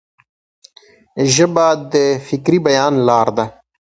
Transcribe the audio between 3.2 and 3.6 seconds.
ده.